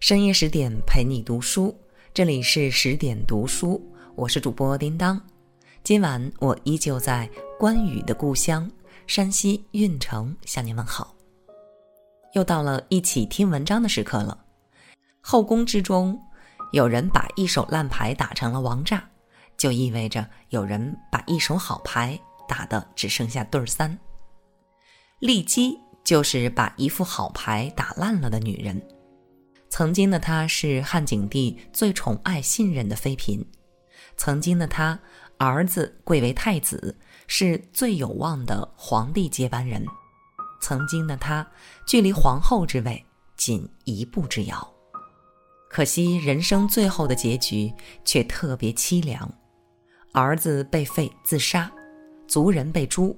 [0.00, 1.76] 深夜十点陪你读书，
[2.14, 3.84] 这里是十点读书，
[4.14, 5.20] 我是主播叮当。
[5.82, 7.28] 今晚我依旧在
[7.58, 8.70] 关羽的故乡
[9.08, 11.12] 山西运城向您问好。
[12.34, 14.38] 又到了一起听文章的时刻了。
[15.20, 16.16] 后宫之中，
[16.70, 19.02] 有人把一手烂牌打成了王炸，
[19.56, 23.98] 就意味着有人把一手好牌打的只剩下对儿三。
[25.20, 28.80] 骊姬就是把一副好牌打烂了的女人。
[29.70, 33.44] 曾经的她是汉景帝最宠爱信任的妃嫔，
[34.16, 34.98] 曾经的她
[35.36, 39.84] 儿子贵为太子，是最有望的皇帝接班人，
[40.60, 41.46] 曾经的她
[41.86, 43.04] 距离皇后之位
[43.36, 44.74] 仅一步之遥。
[45.68, 47.72] 可惜人生最后的结局
[48.04, 49.30] 却特别凄凉，
[50.12, 51.70] 儿子被废自杀，
[52.26, 53.14] 族人被诛，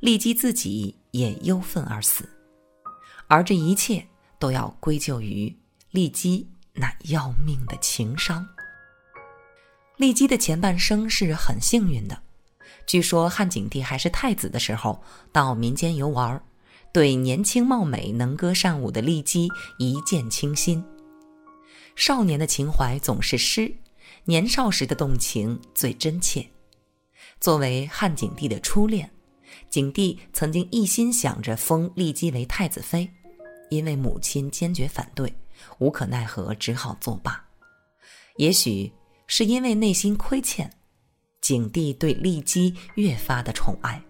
[0.00, 2.26] 骊姬自己也忧愤而死，
[3.26, 4.06] 而这一切
[4.38, 5.54] 都要归咎于。
[5.98, 8.48] 骊姬那要命的情伤。
[9.96, 12.22] 骊姬的前半生是很幸运的，
[12.86, 16.40] 据说汉景帝还是太子的时候，到民间游玩，
[16.92, 19.48] 对年轻貌美、能歌善舞的骊姬
[19.80, 20.84] 一见倾心。
[21.96, 23.74] 少年的情怀总是诗，
[24.26, 26.48] 年少时的动情最真切。
[27.40, 29.10] 作为汉景帝的初恋，
[29.68, 33.10] 景帝曾经一心想着封骊姬为太子妃，
[33.68, 35.34] 因为母亲坚决反对。
[35.78, 37.44] 无可奈何，只好作罢。
[38.36, 38.92] 也许
[39.26, 40.72] 是因为内心亏欠，
[41.40, 44.02] 景帝对骊姬越发的宠爱。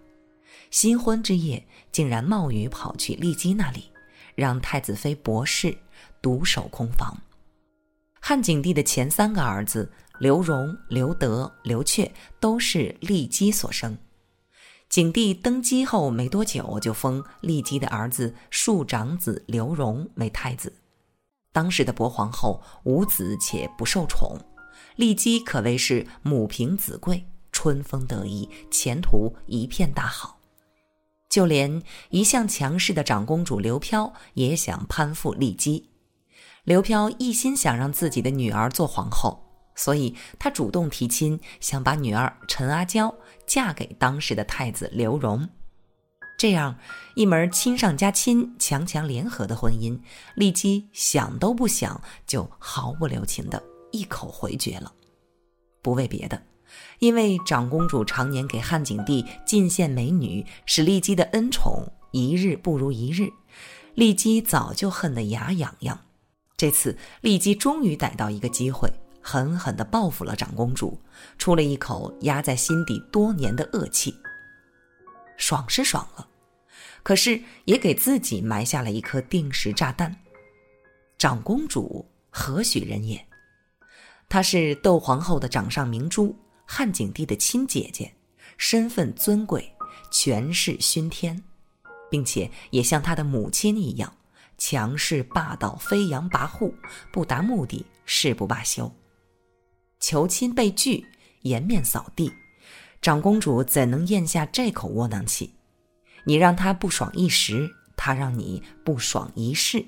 [0.70, 3.90] 新婚之夜，竟然冒雨跑去骊姬那里，
[4.34, 5.76] 让太子妃博士
[6.20, 7.16] 独守空房。
[8.20, 13.96] 汉景帝的前三个儿子刘荣、刘德、刘阙都是骊姬所生。
[14.90, 20.72] 景帝登基后没多久，就封骊姬的儿子庶长子刘荣为太子。
[21.52, 24.38] 当时的薄皇后无子且不受宠，
[24.96, 30.38] 骊姬可谓是母凭子贵，春风得意，前途一片大好。
[31.28, 35.90] 就连一向强势的长公主刘飘也想攀附骊姬。
[36.64, 39.42] 刘飘一心想让自己的女儿做皇后，
[39.74, 43.14] 所以她主动提亲，想把女儿陈阿娇
[43.46, 45.48] 嫁给当时的太子刘荣。
[46.38, 46.78] 这样
[47.16, 49.98] 一门亲上加亲、强强联合的婚姻，
[50.36, 53.60] 丽姬想都不想就毫不留情的
[53.90, 54.92] 一口回绝了。
[55.82, 56.40] 不为别的，
[57.00, 63.28] 因为长公主常年给汉景帝进献美女，使丽姬的恩宠一日不如一日。
[63.94, 65.98] 丽姬早就恨得牙痒痒，
[66.56, 68.88] 这次丽姬终于逮到一个机会，
[69.20, 71.00] 狠狠地报复了长公主，
[71.36, 74.14] 出了一口压在心底多年的恶气。
[75.36, 76.27] 爽是爽了，
[77.08, 80.14] 可是也给自己埋下了一颗定时炸弹。
[81.16, 83.26] 长公主何许人也？
[84.28, 86.36] 她是窦皇后的掌上明珠，
[86.66, 88.12] 汉景帝的亲姐姐，
[88.58, 89.72] 身份尊贵，
[90.10, 91.42] 权势熏天，
[92.10, 94.14] 并且也像她的母亲一样
[94.58, 96.70] 强势霸道、飞扬跋扈，
[97.10, 98.94] 不达目的誓不罢休。
[99.98, 101.06] 求亲被拒，
[101.40, 102.30] 颜面扫地。
[103.00, 105.54] 长公主怎能咽下这口窝囊气？
[106.24, 109.84] 你让他不爽一时，他让你不爽一世。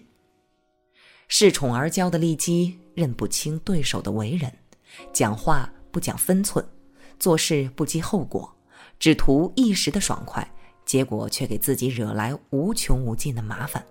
[1.28, 4.52] 恃宠而骄的骊姬认不清对手的为人，
[5.12, 6.66] 讲话不讲分寸，
[7.18, 8.52] 做事不计后果，
[8.98, 10.50] 只图一时的爽快，
[10.84, 13.84] 结果却给自己惹来无穷无尽的麻烦。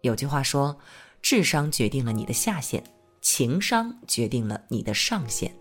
[0.00, 0.76] 有句话说
[1.22, 2.82] ：“智商决定了你的下限，
[3.20, 5.54] 情商决定了你的上限。”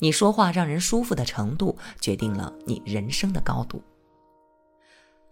[0.00, 3.80] 你说话让人舒服的程度，决定了你人生的高度。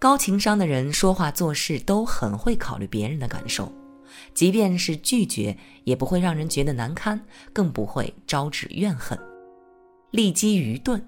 [0.00, 3.72] 高情商的人说话做事都很会考虑别人的感受，
[4.32, 7.20] 即便是拒绝，也不会让人觉得难堪，
[7.52, 9.18] 更不会招致怨恨。
[10.12, 11.04] 骊姬愚钝，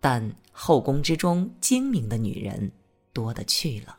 [0.00, 2.70] 但后宫之中精明的女人
[3.14, 3.96] 多得去了。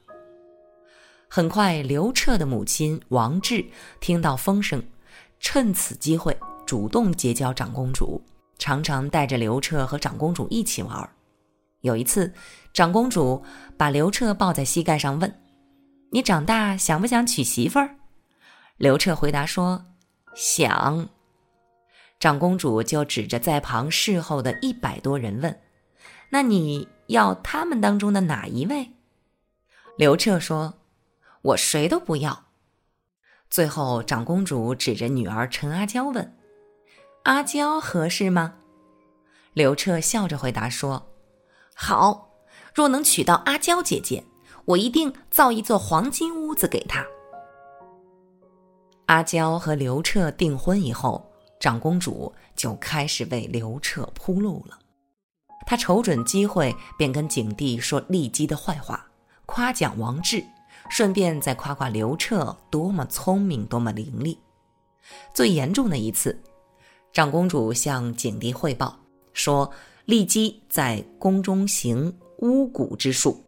[1.28, 3.66] 很快，刘彻的母亲王氏
[4.00, 4.84] 听到风声，
[5.40, 8.22] 趁此机会主动结交长公主。
[8.60, 11.10] 常常带着刘彻和长公主一起玩。
[11.82, 12.34] 有一次，
[12.74, 13.44] 长公主
[13.78, 15.42] 把刘彻抱在膝盖上，问
[16.12, 17.96] ：“你长大想不想娶媳妇儿？”
[18.78, 19.86] 刘彻回答说
[20.36, 21.10] ：“想。”
[22.20, 25.62] 长公主就指着在旁侍候的一百多人问
[26.30, 28.94] ：“那你要他们当中的哪一位？”
[29.98, 30.74] 刘彻说
[31.44, 32.46] ：“我谁都不要。”
[33.50, 36.36] 最后，长公主指着女儿陈阿娇问。
[37.24, 38.56] 阿娇合适吗？
[39.54, 41.10] 刘彻笑着回答说
[41.80, 42.28] ：“好，
[42.74, 44.24] 若能娶到阿娇姐姐，
[44.66, 47.06] 我一定造一座黄金屋子给她。”
[49.06, 54.80] 阿娇和刘彻订婚以后，长公主就开始为刘彻铺路了。
[55.68, 59.06] 她瞅准机会，便跟景帝说骊姬的坏话，
[59.46, 60.44] 夸奖王志，
[60.90, 64.36] 顺便再夸夸刘彻多么聪明，多么伶俐。
[65.32, 66.42] 最严重的一次，
[67.14, 68.98] 长公主向景帝汇报
[69.32, 69.72] 说，
[70.08, 73.44] 骊姬在宫中行巫蛊之术。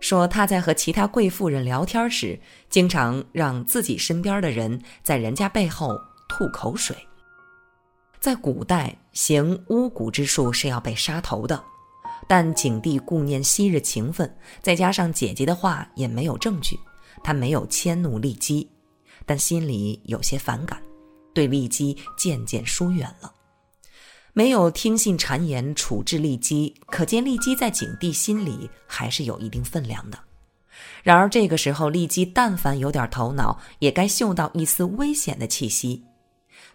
[0.00, 5.94] 说她在和其他贵妇人聊天时，经常让自己身边的人在人家背后
[6.26, 6.96] 吐口水。
[8.18, 11.62] 在古代，行巫蛊之术是要被杀头的，
[12.26, 16.80] 但景帝顾念昔日情分，再加上姐姐的话也没有证据，
[17.22, 18.66] 他没有迁怒骊姬，
[19.26, 20.82] 但心里有些反感，
[21.34, 23.30] 对骊姬渐渐疏远了。
[24.32, 30.18] 没有听信谗言处置骊姬，可见骊姬在景帝心里还是有一定分量的。
[31.02, 36.04] 然而这个时候，骊姬但凡有点头脑，也该嗅到一丝危险的气息。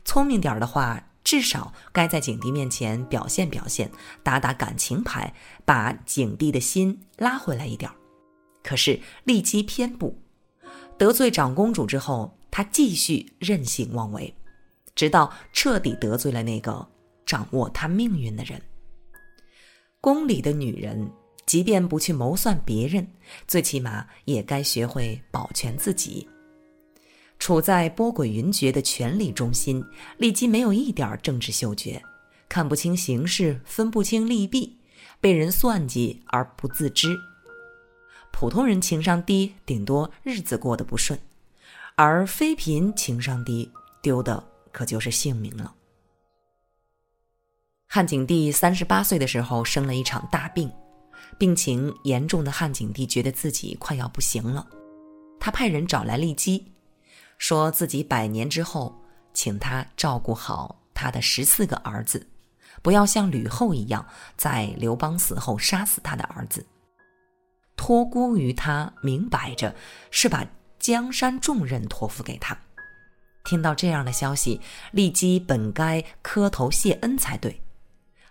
[0.03, 3.89] 聪明点的话，至少该在景帝面前表现表现，
[4.21, 7.89] 打打感情牌，把景帝的心拉回来一点。
[8.63, 10.19] 可是骊姬偏不，
[10.97, 14.35] 得罪长公主之后，她继续任性妄为，
[14.93, 16.87] 直到彻底得罪了那个。
[17.25, 18.61] 掌握他命运的人，
[19.99, 21.09] 宫里的女人，
[21.45, 23.07] 即便不去谋算别人，
[23.47, 26.27] 最起码也该学会保全自己。
[27.37, 29.83] 处在波诡云谲的权力中心，
[30.19, 32.01] 骊姬没有一点政治嗅觉，
[32.47, 34.77] 看不清形势，分不清利弊，
[35.19, 37.15] 被人算计而不自知。
[38.31, 41.17] 普通人情商低，顶多日子过得不顺；
[41.95, 43.69] 而妃嫔情商低，
[44.01, 45.73] 丢的可就是性命了。
[47.95, 50.69] 汉景帝三十八岁的时候生了一场大病，
[51.37, 54.67] 病情严重的汉景帝觉得自己快要不行了，
[55.39, 56.73] 他派人找来骊姬，
[57.37, 58.93] 说自己百年之后，
[59.33, 62.27] 请他照顾好他的十四个儿子，
[62.81, 64.05] 不要像吕后一样
[64.35, 66.65] 在刘邦死后杀死他的儿子，
[67.77, 69.73] 托孤于他，明摆着
[70.11, 70.45] 是把
[70.79, 72.57] 江山重任托付给他。
[73.45, 74.59] 听到这样的消息，
[74.93, 77.57] 骊姬本该磕头谢恩才对。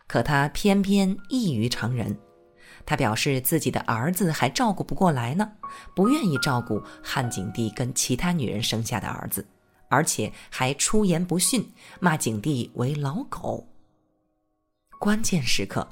[0.06, 2.16] 可他偏偏异于常人，
[2.84, 5.50] 他表示自己的儿子还照顾不过来呢，
[5.94, 9.46] 不愿意照顾汉景帝跟其他女人生下的儿子，
[9.88, 11.66] 而且还出言不逊，
[12.00, 13.66] 骂景帝为老狗。
[15.00, 15.88] 关键时刻，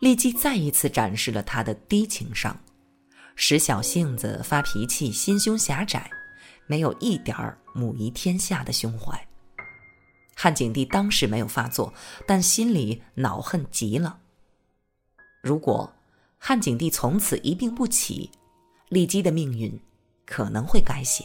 [0.00, 2.56] 骊姬再一次展示了他的低情商，
[3.34, 6.08] 使小性子、发脾气、心胸狭窄，
[6.66, 9.25] 没有一点儿母仪天下的胸怀。
[10.38, 11.94] 汉景帝当时没有发作，
[12.26, 14.18] 但心里恼恨极了。
[15.42, 15.94] 如果
[16.38, 18.30] 汉景帝从此一病不起，
[18.90, 19.80] 骊姬的命运
[20.26, 21.24] 可能会改写。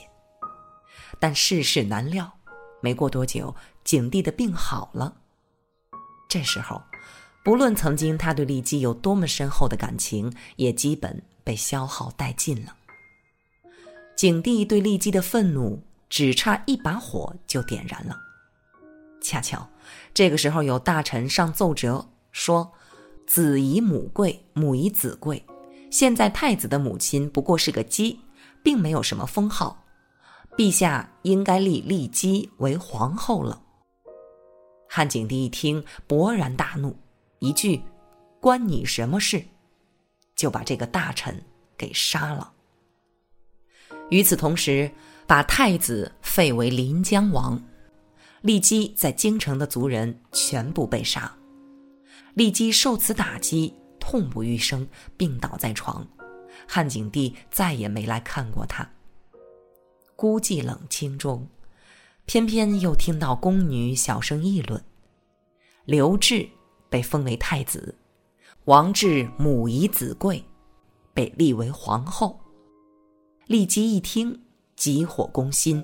[1.19, 2.39] 但世事难料，
[2.79, 3.53] 没过多久，
[3.83, 5.17] 景帝的病好了。
[6.29, 6.81] 这时候，
[7.43, 12.77] 不论曾经他对骊姬有多么深厚的感情，也基本被消耗殆尽了。
[14.15, 18.17] 景帝对骊姬的愤怒，只差一把火就点燃了。
[19.21, 19.69] 恰巧，
[20.13, 22.73] 这个时候有大臣上奏折说
[23.27, 25.45] ：“子以母贵，母以子贵。
[25.89, 28.19] 现在太子的母亲不过是个姬，
[28.63, 29.85] 并没有什么封号。
[30.57, 33.61] 陛下应该立骊姬为皇后了。”
[34.89, 36.97] 汉景帝一听，勃然大怒，
[37.39, 37.81] 一句
[38.41, 39.45] “关你什么事”，
[40.35, 41.41] 就把这个大臣
[41.77, 42.51] 给杀了。
[44.09, 44.91] 与此同时，
[45.25, 47.61] 把太子废为临江王。
[48.43, 51.37] 骊姬在京城的族人全部被杀，
[52.35, 56.07] 骊姬受此打击，痛不欲生，病倒在床。
[56.67, 58.89] 汉景帝再也没来看过他。
[60.15, 61.47] 孤寂冷清中，
[62.25, 64.83] 偏偏又听到宫女小声议论：
[65.85, 66.49] 刘志
[66.89, 67.95] 被封为太子，
[68.65, 70.43] 王志母仪子贵，
[71.13, 72.39] 被立为皇后。
[73.47, 74.41] 骊姬一听，
[74.75, 75.83] 急火攻心，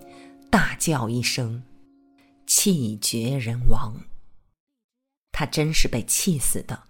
[0.50, 1.62] 大叫一声。
[2.48, 3.94] 气绝人亡。
[5.32, 6.82] 他真是被气死的。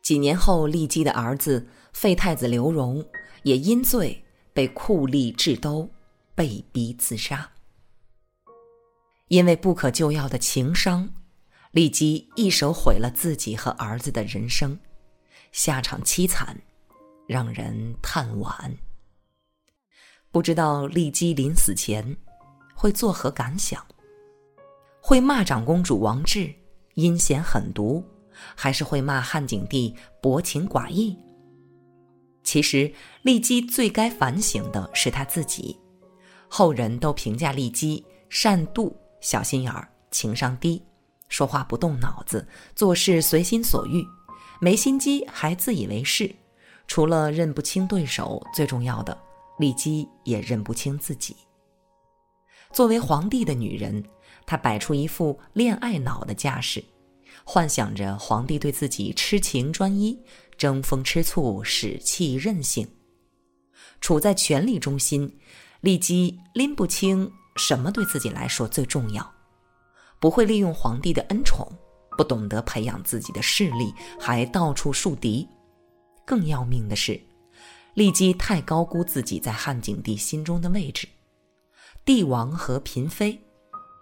[0.00, 3.04] 几年后，骊姬的儿子废太子刘荣
[3.42, 5.90] 也因罪被酷吏治都，
[6.34, 7.50] 被逼自杀。
[9.28, 11.12] 因为不可救药的情伤，
[11.72, 14.78] 骊姬一手毁了自己和儿子的人生，
[15.52, 16.58] 下场凄惨，
[17.28, 18.74] 让人叹惋。
[20.30, 22.16] 不知道骊姬临死前
[22.74, 23.84] 会作何感想？
[25.00, 26.52] 会骂长公主王志
[26.94, 28.04] 阴险狠毒，
[28.54, 31.16] 还是会骂汉景帝薄情寡义？
[32.42, 32.92] 其实
[33.24, 35.76] 骊姬最该反省的是他自己。
[36.48, 40.82] 后人都评价骊姬善妒、小心眼儿、情商低，
[41.28, 44.04] 说话不动脑子，做事随心所欲，
[44.60, 46.30] 没心机还自以为是。
[46.88, 49.16] 除了认不清对手，最重要的，
[49.58, 51.36] 丽姬也认不清自己。
[52.72, 54.02] 作为皇帝的女人，
[54.50, 56.82] 他摆出一副恋爱脑的架势，
[57.44, 60.20] 幻想着皇帝对自己痴情专一、
[60.58, 62.84] 争风吃醋、使气任性。
[64.00, 65.38] 处在权力中心，
[65.82, 69.32] 丽姬拎不清什么对自己来说最重要，
[70.18, 71.64] 不会利用皇帝的恩宠，
[72.18, 75.48] 不懂得培养自己的势力，还到处树敌。
[76.26, 77.20] 更要命的是，
[77.94, 81.08] 丽姬太高估自己在汉景帝心中的位置。
[82.04, 83.40] 帝王和嫔妃，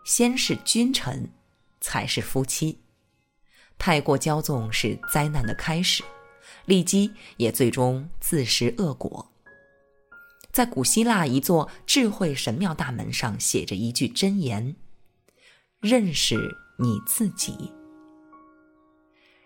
[0.08, 1.30] 先是君臣，
[1.82, 2.78] 才是夫妻。
[3.76, 6.02] 太过骄纵是灾难的开始，
[6.64, 9.30] 利基也最终自食恶果。
[10.50, 14.76] 在古希腊一座智慧神庙大门上写着一句箴言
[15.78, 17.70] ：“认识你自己。”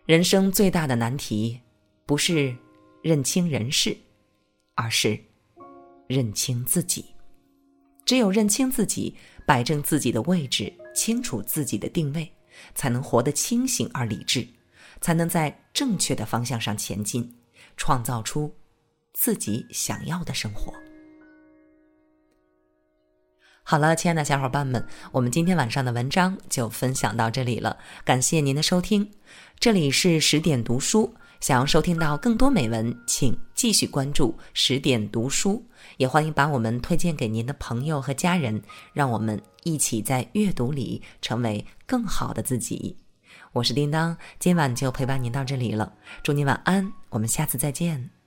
[0.06, 1.60] 人生最大的难题，
[2.06, 2.56] 不是
[3.02, 3.96] 认清人事，
[4.76, 5.18] 而是
[6.06, 7.06] 认清自己。
[8.04, 12.32] 只有认清自己，摆正自己的位置，清楚自己的定位，
[12.74, 14.46] 才能活得清醒而理智，
[15.00, 17.36] 才能在正确的方向上前进，
[17.76, 18.54] 创造出
[19.12, 20.72] 自己想要的生活。
[23.64, 29.12] 好了，亲爱的小伙伴们，我们今天晚上的文章就分享到这里了，感谢您的收听。
[29.58, 31.14] 这里是十点读书。
[31.42, 35.60] 想要收听到更多美文，请继续关注十点读书，
[35.96, 42.96] 也欢迎把我们推荐给您的朋友和家人，让我们一起在阅读里成为更好的自己。
[43.52, 48.21] 我是叮当，今晚就陪伴您到这里了，祝您晚安，我们下次再见。